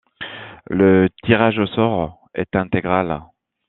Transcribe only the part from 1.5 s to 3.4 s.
au sort est intégral.